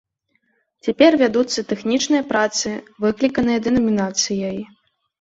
[0.87, 2.67] Цяпер вядуцца тэхнічныя працы,
[3.07, 4.57] выкліканыя дэнамінацыяй.